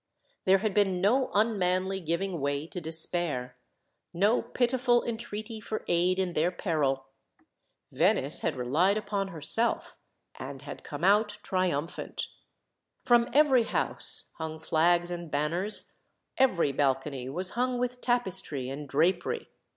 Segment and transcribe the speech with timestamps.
[0.45, 3.55] There had been no unmanly giving way to despair,
[4.15, 7.05] no pitiful entreaty for aid in their peril.
[7.91, 9.99] Venice had relied upon herself,
[10.33, 12.29] and had come out triumphant.
[13.05, 15.91] From every house hung flags and banners,
[16.35, 19.49] every balcony was hung with tapestry and drapery.